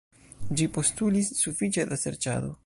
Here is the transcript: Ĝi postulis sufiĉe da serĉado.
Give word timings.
Ĝi 0.61 0.67
postulis 0.77 1.31
sufiĉe 1.41 1.87
da 1.93 2.01
serĉado. 2.07 2.53